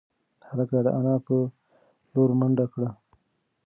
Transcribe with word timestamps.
هلک 0.47 0.69
د 0.85 0.87
انا 0.99 1.15
په 1.25 1.35
لور 2.13 2.29
منډه 2.39 2.65
کړه. 2.73 2.89